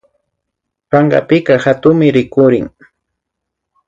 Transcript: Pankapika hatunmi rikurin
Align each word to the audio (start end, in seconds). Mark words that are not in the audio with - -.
Pankapika 0.89 1.53
hatunmi 1.65 2.07
rikurin 2.15 2.65